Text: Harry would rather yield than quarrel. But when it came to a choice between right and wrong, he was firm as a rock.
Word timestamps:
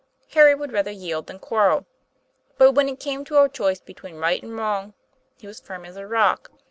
Harry 0.29 0.55
would 0.55 0.71
rather 0.71 0.89
yield 0.89 1.27
than 1.27 1.37
quarrel. 1.37 1.85
But 2.57 2.71
when 2.71 2.89
it 2.89 2.99
came 2.99 3.23
to 3.25 3.37
a 3.39 3.47
choice 3.47 3.79
between 3.79 4.15
right 4.17 4.41
and 4.41 4.57
wrong, 4.57 4.95
he 5.37 5.45
was 5.45 5.59
firm 5.59 5.85
as 5.85 5.95
a 5.95 6.07
rock. 6.07 6.49